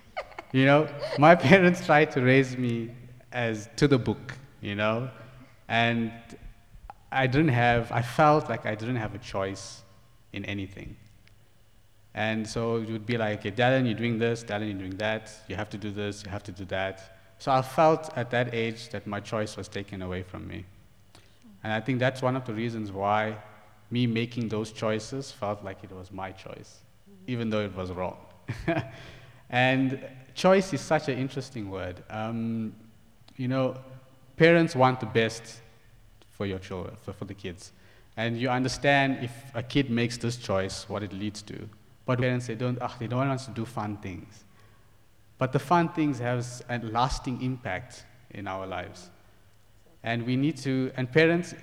[0.53, 2.90] you know, my parents tried to raise me
[3.33, 5.11] as to the book, you know,
[5.68, 6.12] and
[7.12, 9.83] I didn't have, I felt like I didn't have a choice
[10.33, 10.96] in anything.
[12.14, 15.31] And so it would be like, okay, Dallin, you're doing this, Dallin, you're doing that,
[15.48, 17.18] you have to do this, you have to do that.
[17.38, 20.64] So I felt at that age that my choice was taken away from me.
[21.64, 23.37] And I think that's one of the reasons why
[23.90, 26.79] me making those choices felt like it was my choice,
[27.27, 28.16] even though it was wrong.
[29.51, 30.03] and
[30.35, 32.03] choice is such an interesting word.
[32.11, 32.75] Um,
[33.37, 33.77] you know,
[34.37, 35.61] parents want the best
[36.42, 37.70] for your children, for, for the kids.
[38.16, 41.68] And you understand if a kid makes this choice, what it leads to.
[42.05, 44.42] But parents, they don't, oh, they don't want us to do fun things.
[45.38, 49.09] But the fun things have a lasting impact in our lives.
[50.02, 51.55] And we need to, and parents,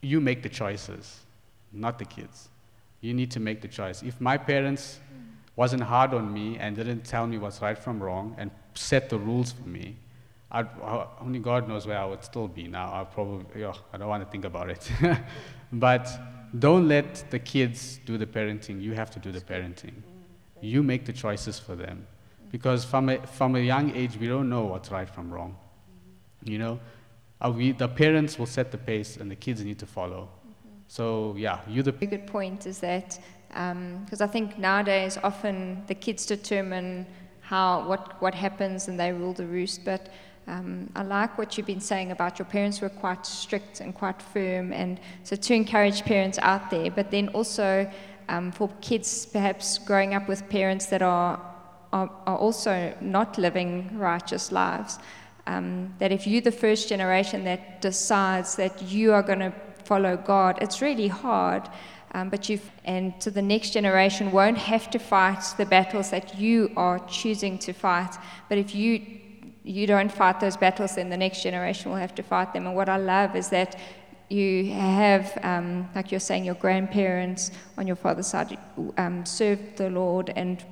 [0.00, 1.20] you make the choices
[1.72, 2.48] not the kids.
[3.02, 4.02] You need to make the choice.
[4.02, 4.98] If my parents
[5.54, 9.18] wasn't hard on me and didn't tell me what's right from wrong and set the
[9.18, 9.94] rules for me,
[10.50, 10.68] I'd,
[11.20, 12.92] only God knows where I would still be now.
[12.92, 14.90] I probably, oh, I don't want to think about it.
[15.72, 16.08] but
[16.58, 18.80] don't let the kids do the parenting.
[18.80, 19.94] You have to do the parenting.
[20.60, 22.06] You make the choices for them.
[22.52, 25.56] Because from a, from a young age, we don't know what's right from wrong.
[26.44, 26.80] You know,
[27.40, 30.28] uh, we, the parents will set the pace and the kids need to follow.
[30.88, 31.92] So yeah, you the.
[31.92, 37.06] Good point is that because um, I think nowadays often the kids determine
[37.40, 39.84] how what what happens and they rule the roost.
[39.84, 40.08] But
[40.46, 44.20] um, I like what you've been saying about your parents were quite strict and quite
[44.22, 47.90] firm, and so to encourage parents out there, but then also
[48.28, 51.40] um, for kids perhaps growing up with parents that are
[51.92, 54.98] are, are also not living righteous lives.
[55.46, 59.52] Um, that if you're the first generation that decides that you are going to
[59.86, 60.58] follow God.
[60.60, 61.68] It's really hard,
[62.12, 66.38] um, but you and to the next generation won't have to fight the battles that
[66.38, 68.16] you are choosing to fight.
[68.48, 69.00] But if you
[69.66, 72.66] you don't fight those battles, then the next generation will have to fight them.
[72.66, 73.76] And what I love is that
[74.28, 78.56] you have, um, like you're saying, your grandparents on your father's side
[78.96, 80.64] um, served the Lord, and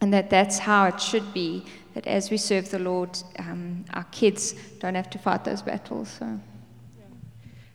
[0.00, 1.64] and that that's how it should be.
[1.94, 6.08] That as we serve the Lord, um, our kids don't have to fight those battles.
[6.08, 6.40] So.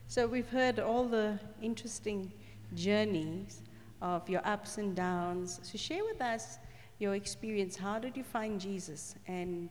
[0.09, 2.31] So we've heard all the interesting
[2.73, 3.61] journeys
[4.01, 5.59] of your ups and downs.
[5.63, 6.57] So share with us
[6.99, 7.75] your experience.
[7.75, 9.15] How did you find Jesus?
[9.27, 9.69] And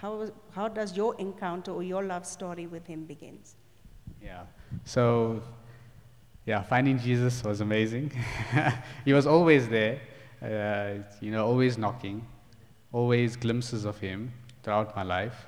[0.00, 3.56] how, how, does your encounter or your love story with him begins?
[4.22, 4.42] Yeah.
[4.84, 5.42] So,
[6.46, 8.12] yeah, finding Jesus was amazing.
[9.04, 10.00] he was always there,
[10.42, 12.24] uh, you know, always knocking,
[12.92, 15.46] always glimpses of him throughout my life.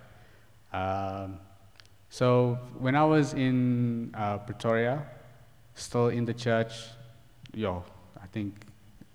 [0.72, 1.38] Um,
[2.09, 5.05] so when I was in uh, Pretoria,
[5.74, 6.72] still in the church,
[7.53, 7.85] yo,
[8.20, 8.66] I think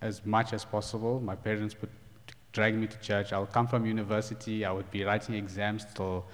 [0.01, 1.89] as much as possible, my parents would
[2.51, 3.33] drag me to church.
[3.33, 6.25] I would come from university, I would be writing exams till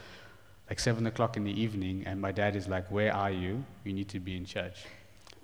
[0.70, 3.64] like seven o'clock in the evening, and my dad is like, Where are you?
[3.84, 4.86] You need to be in church.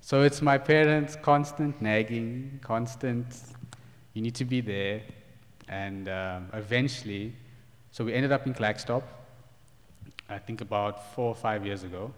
[0.02, 3.28] So it's my parents' constant nagging, constant,
[4.14, 5.02] you need to be there.
[5.68, 7.34] And um, eventually,
[7.92, 9.04] so we ended up in Klerksdorp,
[10.28, 12.12] I think about four or five years ago.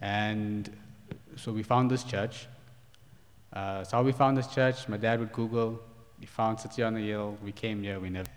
[0.00, 0.74] And
[1.36, 2.46] so we found this church.
[3.52, 5.78] Uh, so how we found this church, my dad would Google,
[6.18, 8.28] we found City on the Hill, we came here, we never.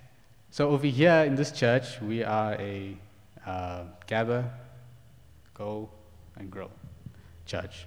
[0.49, 2.97] So over here in this church, we are a
[3.45, 4.49] uh, gather,
[5.53, 5.89] go,
[6.37, 6.69] and grow
[7.45, 7.85] church.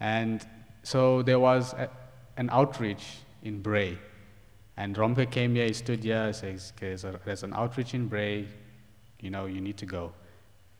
[0.00, 0.46] And
[0.82, 1.90] so there was a,
[2.36, 3.98] an outreach in Bray.
[4.76, 8.48] And Romke came here, he stood here, says, there's, there's an outreach in Bray,
[9.20, 10.12] you know, you need to go.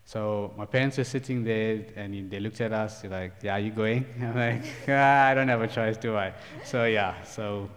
[0.05, 3.61] So my parents were sitting there and they looked at us, they're like, yeah, are
[3.61, 4.05] you going?
[4.21, 6.33] I'm like, ah, I don't have a choice, do I?
[6.65, 7.71] So yeah, so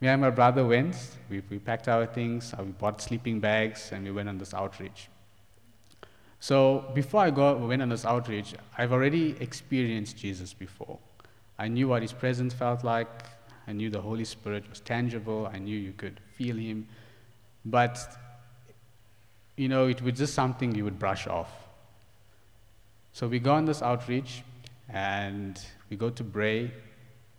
[0.00, 0.96] me and my brother went,
[1.30, 4.52] we, we packed our things, uh, we bought sleeping bags, and we went on this
[4.52, 5.08] outreach.
[6.40, 10.98] So before I go, went on this outreach, I've already experienced Jesus before.
[11.56, 13.08] I knew what his presence felt like.
[13.68, 15.48] I knew the Holy Spirit was tangible.
[15.52, 16.88] I knew you could feel him.
[17.64, 17.96] But,
[19.56, 21.50] you know, it was just something you would brush off.
[23.12, 24.42] So we go on this outreach
[24.88, 25.60] and
[25.90, 26.70] we go to Bray.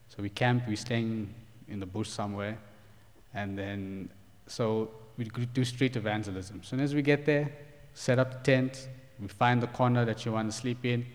[0.10, 1.34] So we camp, we're staying
[1.68, 2.58] in the bush somewhere.
[3.34, 4.10] And then,
[4.46, 6.62] so we do street evangelism.
[6.64, 7.52] Soon as we get there,
[7.96, 8.88] set up tent,
[9.20, 11.06] we find the corner that you want to sleep in.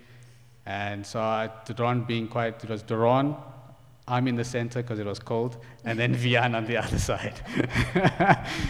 [0.66, 3.36] And so uh, Doron being quite, it was Doron,
[4.08, 7.40] I'm in the center because it was cold, and then Vian on the other side.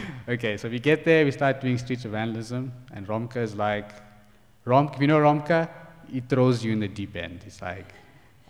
[0.29, 3.91] okay, so we get there, we start doing street evangelism, and Romka is like,
[4.67, 5.69] Romka, if you know Romka?
[6.11, 7.45] He throws you in the deep end.
[7.47, 7.87] It's like,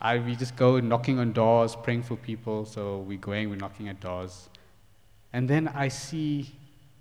[0.00, 2.64] I, we just go knocking on doors, praying for people.
[2.64, 4.48] So we're going, we're knocking at doors.
[5.32, 6.52] And then I see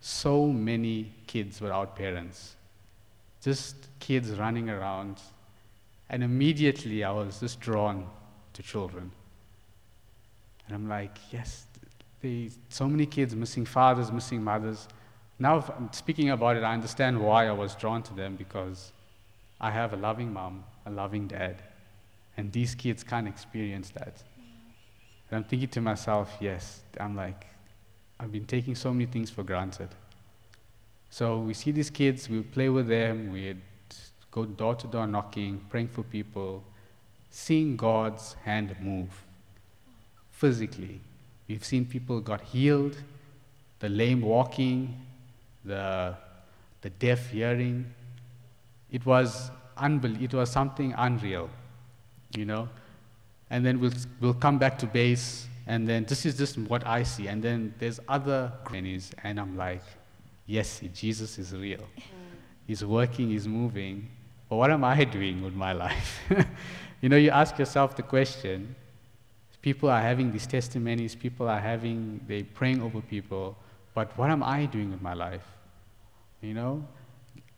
[0.02, 2.56] so many kids without parents
[3.47, 5.21] just kids running around.
[6.10, 8.08] And immediately I was just drawn
[8.54, 9.12] to children.
[10.68, 11.66] And I'm like, yes,
[12.70, 14.88] so many kids missing fathers, missing mothers.
[15.40, 18.92] Now, speaking about it, I understand why I was drawn to them because
[19.62, 21.62] I have a loving mom, a loving dad,
[22.36, 24.24] and these kids can't experience that.
[25.30, 27.46] And I'm thinking to myself, yes, I'm like,
[28.20, 29.90] I've been taking so many things for granted.
[31.10, 33.56] So we see these kids, we play with them, we
[34.32, 36.64] go door to door knocking, praying for people,
[37.30, 39.27] seeing God's hand move
[40.38, 41.00] physically.
[41.47, 42.95] We've seen people got healed,
[43.80, 44.95] the lame walking,
[45.65, 46.15] the,
[46.82, 47.86] the deaf hearing.
[48.91, 51.50] It was unbel- it was something unreal,
[52.36, 52.69] you know.
[53.50, 57.04] And then we'll, we'll come back to base, and then this is just what I
[57.04, 57.28] see.
[57.28, 59.82] And then there's other minis, and I'm like,
[60.45, 61.80] yes, Jesus is real.
[61.80, 62.04] Mm.
[62.67, 64.08] He's working, he's moving.
[64.50, 66.19] But what am I doing with my life?
[67.02, 68.76] you know, you ask yourself the question.
[69.68, 73.58] People are having these testimonies, people are having, they're praying over people,
[73.94, 75.46] but what am I doing with my life?
[76.40, 76.86] You know?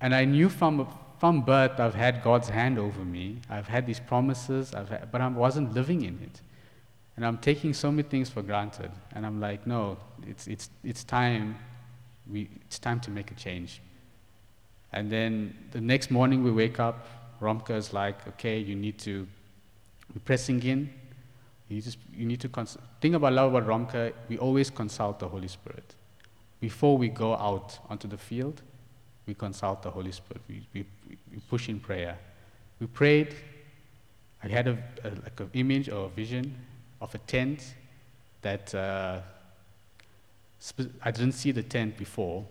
[0.02, 0.88] And I knew from,
[1.20, 3.42] from birth I've had God's hand over me.
[3.48, 6.42] I've had these promises, I've had, but I wasn't living in it.
[7.16, 8.90] And I'm taking so many things for granted.
[9.14, 9.96] And I'm like, no,
[10.26, 11.60] it's, it's, it's time
[12.28, 13.84] we, it's time to make a change.
[14.94, 17.06] And then the next morning we wake up,
[17.40, 19.28] Romka is like, okay, you need to,
[20.12, 20.92] we're pressing in.
[21.70, 25.28] You, just, you need to, cons- thing about love about Romka, we always consult the
[25.28, 25.96] Holy Spirit.
[26.60, 28.62] Before we go out onto the field,
[29.28, 30.42] we consult the Holy Spirit.
[30.50, 30.86] We, we,
[31.32, 32.18] we push in prayer.
[32.80, 33.36] We prayed.
[34.44, 36.56] I had a, a like an image or a vision
[37.02, 37.76] of a tent
[38.42, 39.20] that uh,
[41.04, 42.46] I didn't see the tent before.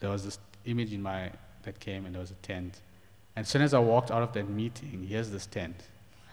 [0.00, 1.30] There was this image in my
[1.64, 2.80] that came, and there was a tent.
[3.36, 5.76] And as soon as I walked out of that meeting, here's this tent.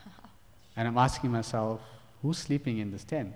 [0.76, 1.82] And I'm asking myself,
[2.22, 3.36] who's sleeping in this tent?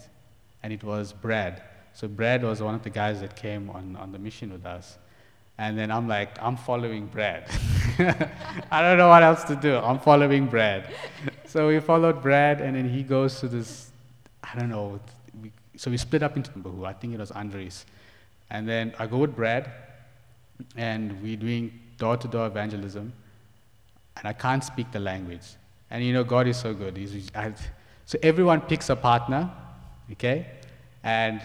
[0.61, 1.61] And it was Brad.
[1.93, 4.97] So Brad was one of the guys that came on, on the mission with us.
[5.57, 7.45] And then I'm like, I'm following Brad.
[8.71, 9.75] I don't know what else to do.
[9.75, 10.89] I'm following Brad.
[11.45, 13.91] so we followed Brad, and then he goes to this,
[14.43, 14.99] I don't know,
[15.77, 17.85] so we split up into who I think it was Andres.
[18.49, 19.71] And then I go with Brad,
[20.75, 23.13] and we're doing door to door evangelism.
[24.17, 25.55] and I can't speak the language.
[25.89, 26.97] And you know, God is so good.
[26.97, 27.53] He's, I,
[28.05, 29.49] so everyone picks a partner,
[30.11, 30.45] okay?
[31.03, 31.41] And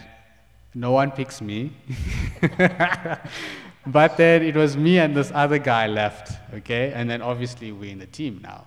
[0.73, 1.71] no one picks me.
[3.87, 6.91] but then it was me and this other guy left, okay?
[6.93, 8.65] And then obviously we're in the team now.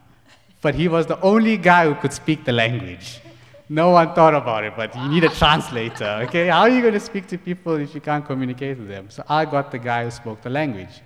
[0.60, 3.20] But he was the only guy who could speak the language.
[3.68, 6.48] No one thought about it, but you need a translator, okay?
[6.48, 9.08] How are you going to speak to people if you can't communicate with them?
[9.10, 11.00] So I got the guy who spoke the language.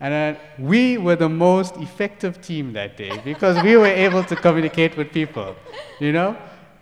[0.00, 4.34] And uh, we were the most effective team that day because we were able to
[4.34, 5.54] communicate with people,
[5.98, 6.36] you know?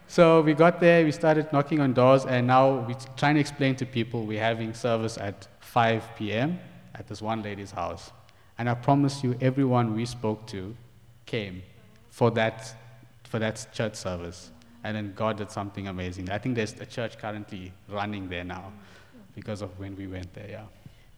[0.06, 3.76] So we got there, we started knocking on doors, and now we're trying to explain
[3.76, 6.58] to people we're having service at 5 p.m.
[6.94, 8.10] at this one lady's house.
[8.56, 10.74] And I promise you, everyone we spoke to
[11.26, 11.62] came
[12.10, 12.74] for that,
[13.24, 14.50] for that church service.
[14.84, 16.30] And then God did something amazing.
[16.30, 18.72] I think there's a church currently running there now
[19.34, 20.64] because of when we went there, yeah.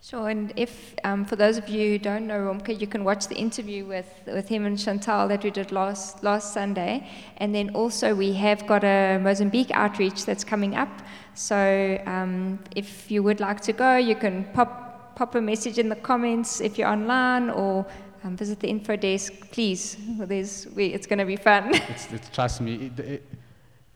[0.02, 3.28] Sure, and if um, for those of you who don't know Romke, you can watch
[3.28, 7.68] the interview with, with him and Chantal that we did last last Sunday, and then
[7.74, 10.88] also we have got a Mozambique outreach that's coming up.
[11.34, 15.90] So um, if you would like to go, you can pop pop a message in
[15.90, 17.84] the comments if you're online, or
[18.24, 19.34] um, visit the info desk.
[19.50, 21.74] Please, there's we, it's going to be fun.
[21.90, 23.26] It's, it's, trust me, it, it,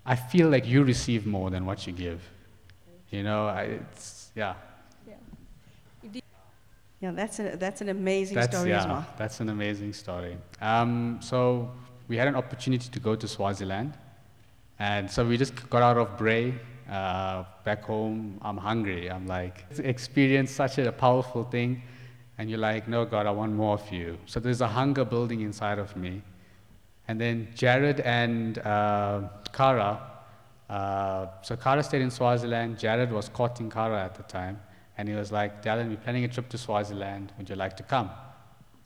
[0.04, 2.20] I feel like you receive more than what you give.
[3.10, 4.54] You know, I, it's yeah.
[7.04, 9.06] Yeah, that's, a, that's an amazing that's, story yeah, as well.
[9.18, 10.38] That's an amazing story.
[10.62, 11.70] Um, so
[12.08, 13.92] we had an opportunity to go to Swaziland.
[14.78, 16.54] And so we just got out of Bray,
[16.90, 18.38] uh, back home.
[18.40, 19.10] I'm hungry.
[19.10, 21.82] I'm like, experience such a powerful thing.
[22.38, 24.16] And you're like, no, God, I want more of you.
[24.24, 26.22] So there's a hunger building inside of me.
[27.06, 30.00] And then Jared and uh, Kara,
[30.70, 32.78] uh, so Kara stayed in Swaziland.
[32.78, 34.58] Jared was courting Kara at the time.
[34.96, 37.32] And he was like, Dallin, we're planning a trip to Swaziland.
[37.38, 38.10] Would you like to come?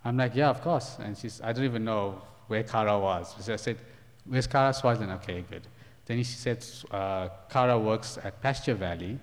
[0.05, 0.97] I'm like, yeah, of course.
[1.01, 3.35] And she's, I don't even know where Kara was.
[3.41, 3.77] So I said,
[4.25, 4.73] where's Kara?
[4.73, 5.13] Swaziland.
[5.13, 5.67] Okay, good.
[6.07, 9.19] Then she said, uh, Kara works at Pasture Valley,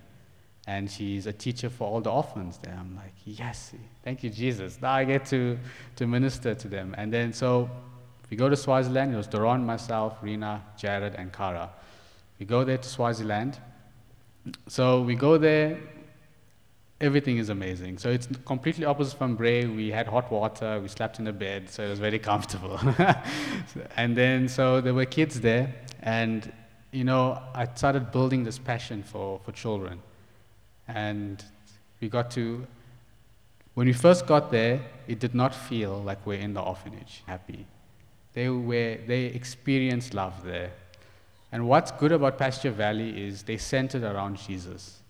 [0.68, 2.78] and she's a teacher for all the orphans there.
[2.80, 4.80] I'm like, yes, thank you, Jesus.
[4.82, 5.58] Now I get to,
[5.96, 6.94] to minister to them.
[6.98, 7.70] And then so
[8.30, 9.14] we go to Swaziland.
[9.14, 11.72] It was Doron, myself, Rena, Jared, and Kara.
[12.40, 13.58] We go there to Swaziland.
[14.68, 15.80] So we go there,
[17.02, 17.98] everything is amazing.
[17.98, 19.66] So it's completely opposite from Bray.
[19.66, 22.80] We had hot water, we slept in a bed, so it was very comfortable.
[23.98, 26.52] and then, so there were kids there, and
[26.92, 30.00] you know, I started building this passion for, for children.
[30.88, 31.44] And
[32.00, 32.66] we got to,
[33.74, 37.66] when we first got there, it did not feel like we're in the orphanage, happy.
[38.34, 40.72] They, were, they experienced love there.
[41.52, 45.02] And what's good about Pasture Valley is they centered around Jesus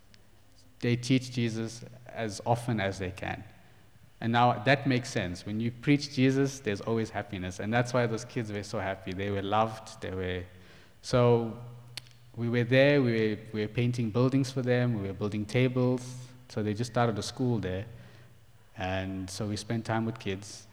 [0.86, 3.44] they teach Jesus as often as they can.
[4.22, 5.44] And now that makes sense.
[5.44, 7.60] When you preach Jesus, there's always happiness.
[7.60, 9.12] And that's why those kids were so happy.
[9.12, 10.00] They were loved.
[10.00, 10.44] They were.
[11.02, 11.58] So
[12.36, 13.02] we were there.
[13.02, 15.02] We were, we were painting buildings for them.
[15.02, 16.04] We were building tables.
[16.50, 17.86] So they just started a school there.
[18.78, 20.68] And so we spent time with kids.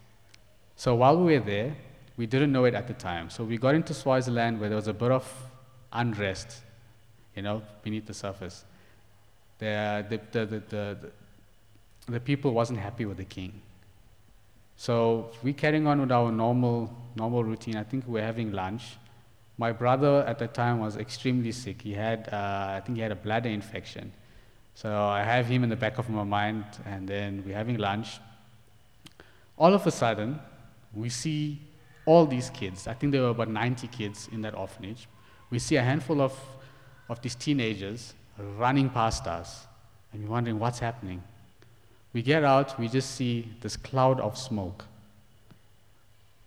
[0.77, 1.75] So while we were there,
[2.19, 3.31] we didn't know it at the time.
[3.31, 5.27] So we got into Swaziland where there was a bit of
[5.91, 6.59] unrest,
[7.35, 8.67] you know, beneath the surface
[9.63, 10.99] the, the, the, the,
[12.09, 13.61] the people wasn't happy with the king.
[14.77, 17.77] So we're carrying on with our normal, normal routine.
[17.77, 18.97] I think we're having lunch.
[19.59, 21.83] My brother at the time was extremely sick.
[21.83, 24.13] He had, uh, I think he had a bladder infection.
[24.75, 28.19] So I have him in the back of my mind, and then we're having lunch.
[29.57, 30.41] All of a sudden,
[30.95, 31.61] we see
[32.05, 32.89] all these kids.
[32.89, 35.07] I think there were about 90 kids in that orphanage.
[35.51, 36.37] We see a handful of,
[37.09, 39.67] of these teenagers running past us,
[40.13, 41.23] and we're wondering what's happening.
[42.13, 44.85] We get out, we just see this cloud of smoke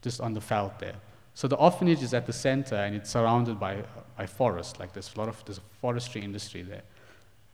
[0.02, 0.96] just on the veld there.
[1.34, 3.84] So the orphanage is at the center and it's surrounded by,
[4.18, 6.84] by forest, like there's a lot of there's forestry industry there.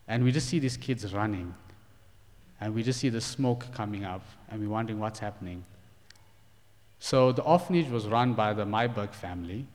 [0.08, 1.56] And we just see these kids running.
[2.60, 5.64] And we just see the smoke coming up and we're wondering what's happening.
[7.00, 9.66] So the orphanage was run by the Myberg family,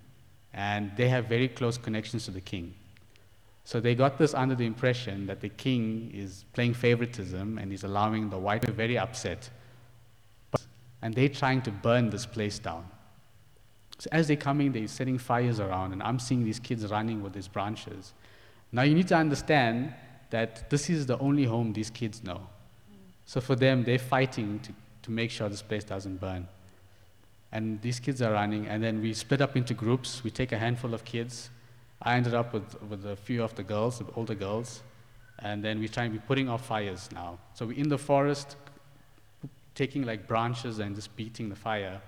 [0.54, 2.72] and they have very close connections to the king.
[3.66, 7.82] So they got this under the impression that the king is playing favoritism and he's
[7.82, 9.50] allowing the white, to be very upset.
[11.02, 12.86] And they're trying to burn this place down.
[13.98, 17.32] So as they're coming, they're setting fires around, and I'm seeing these kids running with
[17.32, 18.12] these branches.
[18.70, 19.92] Now you need to understand
[20.30, 22.46] that this is the only home these kids know.
[23.24, 26.46] So for them, they're fighting to, to make sure this place doesn't burn.
[27.50, 30.22] And these kids are running, and then we split up into groups.
[30.22, 31.50] We take a handful of kids,
[32.02, 34.82] I ended up with, with a few of the girls, the older girls,
[35.40, 37.38] and then we're trying to be putting out fires now.
[37.54, 38.56] So we're in the forest,
[39.74, 42.00] taking like branches and just beating the fire.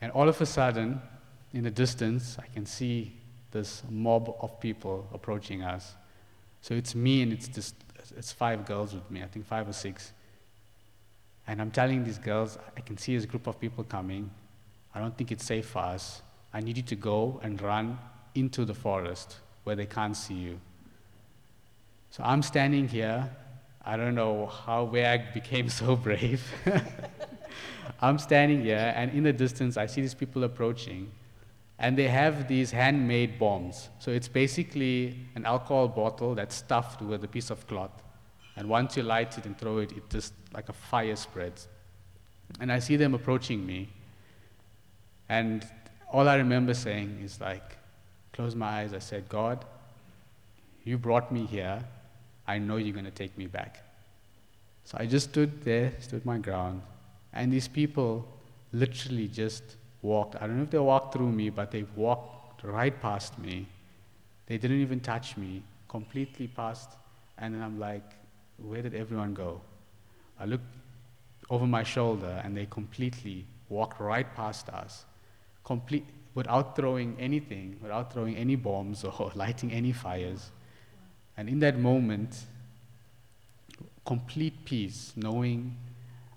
[0.00, 1.00] And all of a sudden,
[1.52, 3.12] in the distance, I can see
[3.50, 5.94] this mob of people approaching us.
[6.62, 7.74] So it's me and it's just
[8.16, 10.12] it's five girls with me, I think five or six.
[11.46, 14.30] And I'm telling these girls, I can see this group of people coming.
[14.94, 16.22] I don't think it's safe for us.
[16.52, 17.98] I need you to go and run
[18.34, 20.60] into the forest where they can't see you.
[22.10, 23.30] So I'm standing here.
[23.84, 26.42] I don't know how where I became so brave.
[28.00, 31.10] I'm standing here, and in the distance, I see these people approaching,
[31.78, 33.90] and they have these handmade bombs.
[34.00, 38.02] So it's basically an alcohol bottle that's stuffed with a piece of cloth.
[38.56, 41.68] And once you light it and throw it, it just like a fire spreads.
[42.60, 43.88] And I see them approaching me.
[45.28, 45.66] And
[46.12, 47.78] all I remember saying is like,
[48.32, 48.94] close my eyes.
[48.94, 49.64] I said, God,
[50.84, 51.82] you brought me here.
[52.46, 53.84] I know you're going to take me back.
[54.84, 56.82] So I just stood there, stood my ground.
[57.32, 58.26] And these people
[58.72, 59.62] literally just
[60.02, 60.36] walked.
[60.36, 63.66] I don't know if they walked through me, but they walked right past me.
[64.46, 66.90] They didn't even touch me, completely past.
[67.38, 68.04] And then I'm like,
[68.58, 69.60] where did everyone go?
[70.38, 70.64] I looked
[71.50, 75.04] over my shoulder and they completely walked right past us,
[75.64, 76.04] complete,
[76.34, 80.50] without throwing anything, without throwing any bombs or lighting any fires.
[81.36, 82.44] And in that moment,
[84.04, 85.76] complete peace, knowing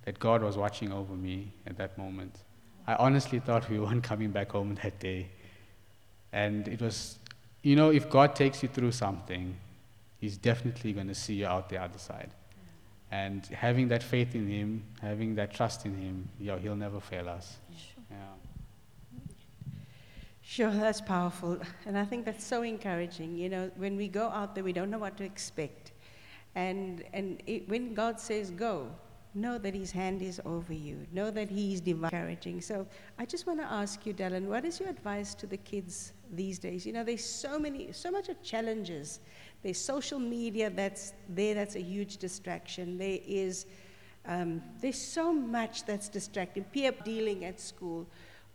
[0.06, 2.36] that God was watching over me at that moment.
[2.88, 5.28] I honestly thought we weren't coming back home that day.
[6.32, 7.18] And it was,
[7.64, 9.56] you know, if God takes you through something,
[10.20, 12.32] He's definitely going to see you out the other side.
[13.12, 17.30] And having that faith in Him, having that trust in Him, yo, He'll never fail
[17.30, 17.58] us.
[17.78, 18.04] Sure.
[18.10, 18.18] Yeah.
[20.48, 21.58] Sure, that's powerful.
[21.88, 23.36] And I think that's so encouraging.
[23.36, 25.92] You know, when we go out there, we don't know what to expect.
[26.54, 28.92] And, and it, when God says go,
[29.34, 31.08] know that His hand is over you.
[31.12, 32.12] Know that He's divine.
[32.14, 32.62] Encouraging.
[32.62, 32.86] So
[33.18, 36.60] I just want to ask you, Dylan, what is your advice to the kids these
[36.60, 36.86] days?
[36.86, 39.22] You know, there's so many, so much of challenges.
[39.64, 43.00] There's social media that's there, that's a huge distraction.
[43.00, 43.66] There is,
[44.28, 46.66] um, there's so much that's distracting.
[46.66, 48.06] Peer dealing at school.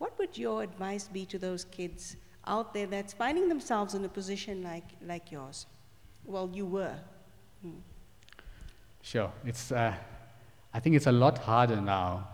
[0.01, 4.09] What would your advice be to those kids out there that's finding themselves in a
[4.09, 5.67] position like, like yours?
[6.25, 6.97] Well, you were.
[7.61, 7.81] Hmm.
[9.03, 9.31] Sure.
[9.45, 9.93] It's, uh,
[10.73, 12.27] I think it's a lot harder now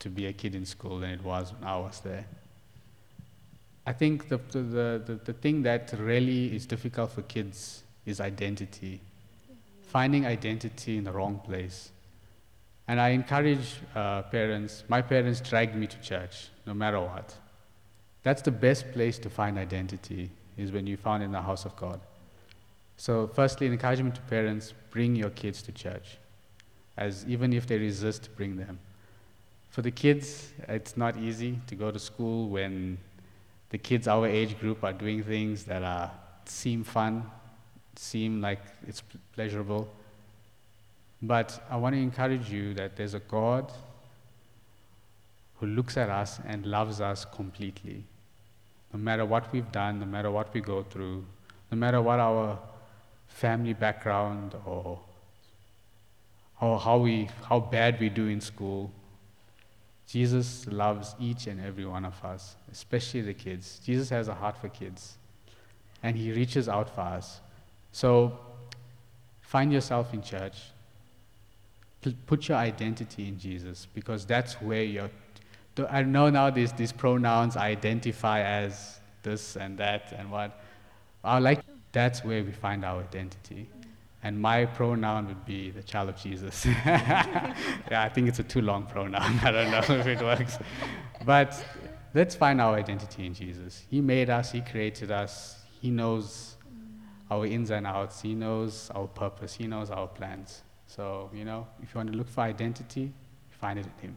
[0.00, 2.26] to be a kid in school than it was when I was there.
[3.86, 9.00] I think the, the, the, the thing that really is difficult for kids is identity.
[9.82, 11.91] Finding identity in the wrong place.
[12.88, 17.34] And I encourage uh, parents, my parents dragged me to church, no matter what.
[18.22, 21.74] That's the best place to find identity, is when you found in the house of
[21.76, 22.00] God.
[22.96, 26.18] So, firstly, encouragement to parents bring your kids to church,
[26.96, 28.78] as even if they resist, bring them.
[29.70, 32.98] For the kids, it's not easy to go to school when
[33.70, 36.10] the kids our age group are doing things that are,
[36.44, 37.24] seem fun,
[37.96, 39.02] seem like it's
[39.32, 39.88] pleasurable.
[41.22, 43.70] But I want to encourage you that there's a God
[45.58, 48.02] who looks at us and loves us completely.
[48.92, 51.24] No matter what we've done, no matter what we go through,
[51.70, 52.58] no matter what our
[53.28, 54.98] family background or,
[56.60, 58.90] or how, we, how bad we do in school,
[60.08, 63.80] Jesus loves each and every one of us, especially the kids.
[63.84, 65.16] Jesus has a heart for kids,
[66.02, 67.40] and he reaches out for us.
[67.92, 68.36] So
[69.40, 70.71] find yourself in church.
[72.26, 75.10] Put your identity in Jesus because that's where you're.
[75.88, 80.60] I know now these, these pronouns identify as this and that and what.
[81.24, 81.60] I like
[81.92, 83.68] that's where we find our identity.
[84.24, 86.64] And my pronoun would be the child of Jesus.
[86.66, 87.54] yeah,
[87.90, 89.40] I think it's a too long pronoun.
[89.42, 90.58] I don't know if it works.
[91.24, 91.64] But
[92.14, 93.84] let's find our identity in Jesus.
[93.90, 96.56] He made us, He created us, He knows
[97.30, 100.62] our ins and outs, He knows our purpose, He knows our plans.
[100.86, 103.12] So, you know, if you want to look for identity,
[103.50, 104.16] find it in Him.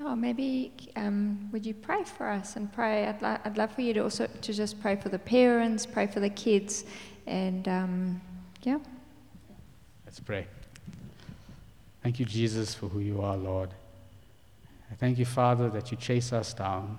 [0.00, 3.06] Oh, maybe um, would you pray for us and pray?
[3.06, 6.06] I'd, lo- I'd love for you to also to just pray for the parents, pray
[6.06, 6.84] for the kids,
[7.26, 8.20] and um,
[8.62, 8.78] yeah.
[10.04, 10.46] Let's pray.
[12.02, 13.70] Thank you, Jesus, for who you are, Lord.
[14.90, 16.98] I thank you, Father, that you chase us down.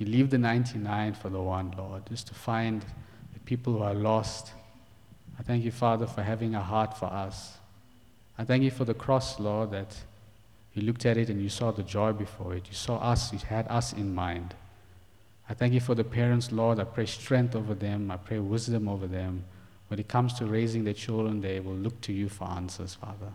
[0.00, 2.82] You leave the 99 for the one, Lord, just to find
[3.34, 4.52] the people who are lost.
[5.40, 7.56] I thank you, Father, for having a heart for us.
[8.36, 9.96] I thank you for the cross, Lord, that
[10.74, 12.66] you looked at it and you saw the joy before it.
[12.68, 14.54] You saw us, you had us in mind.
[15.48, 16.78] I thank you for the parents, Lord.
[16.78, 18.10] I pray strength over them.
[18.10, 19.44] I pray wisdom over them.
[19.88, 23.32] When it comes to raising their children, they will look to you for answers, Father.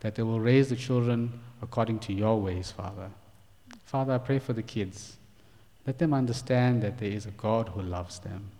[0.00, 3.10] that they will raise the children according to your ways, Father.
[3.86, 5.16] Father, I pray for the kids.
[5.84, 8.50] Let them understand that there is a God who loves them,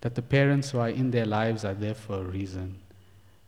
[0.00, 2.76] that the parents who are in their lives are there for a reason,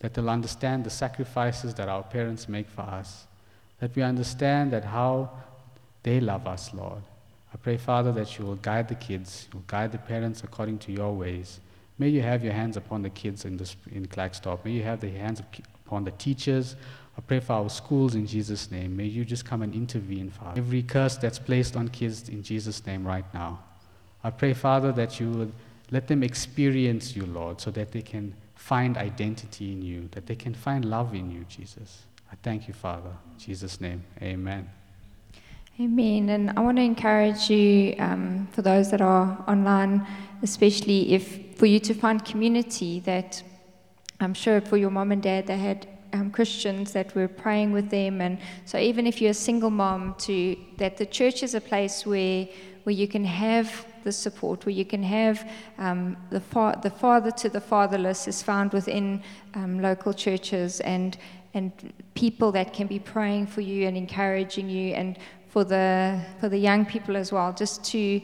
[0.00, 3.26] that they'll understand the sacrifices that our parents make for us,
[3.80, 5.30] that we understand that how
[6.02, 7.02] they love us, Lord.
[7.52, 10.92] I pray, Father, that you will guide the kids, you'll guide the parents according to
[10.92, 11.60] your ways.
[11.98, 14.64] May you have your hands upon the kids in, this, in Klerksdorp.
[14.64, 15.42] May you have the hands
[15.86, 16.76] upon the teachers.
[17.16, 18.96] I pray for our schools in Jesus' name.
[18.96, 20.58] May you just come and intervene, Father.
[20.58, 23.58] Every curse that's placed on kids in Jesus' name right now.
[24.22, 25.52] I pray, Father, that you would
[25.90, 30.36] let them experience you, Lord, so that they can find identity in you, that they
[30.36, 32.04] can find love in you, Jesus.
[32.30, 33.10] I thank you, Father.
[33.32, 34.68] In Jesus' name, amen.
[35.80, 36.28] Amen.
[36.28, 40.06] And I want to encourage you, um, for those that are online,
[40.42, 43.42] especially if for you to find community that
[44.20, 47.90] I'm sure for your mom and dad, they had um, Christians that were praying with
[47.90, 48.20] them.
[48.20, 52.04] And so even if you're a single mom, to that the church is a place
[52.04, 52.48] where,
[52.84, 57.30] where you can have the support, where you can have um, the, fa- the father
[57.32, 59.22] to the fatherless is found within
[59.54, 61.18] um, local churches and,
[61.54, 65.18] and people that can be praying for you and encouraging you and
[65.48, 68.20] for the, for the young people as well, just to,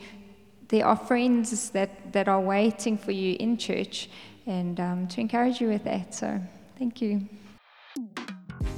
[0.68, 4.10] there are friends that, that are waiting for you in church
[4.46, 6.14] and um, to encourage you with that.
[6.14, 6.40] So
[6.78, 7.26] thank you.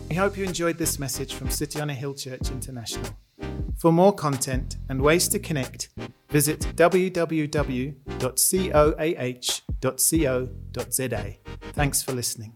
[0.09, 3.05] We hope you enjoyed this message from City on a Hill Church International.
[3.77, 5.91] For more content and ways to connect,
[6.29, 7.97] visit www.coah.co.za.
[11.73, 12.53] Thanks for listening.